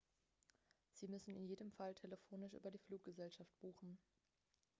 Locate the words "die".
2.71-2.79